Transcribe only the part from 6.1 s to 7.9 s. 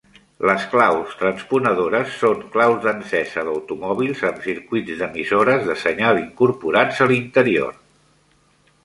incorporats a l'interior.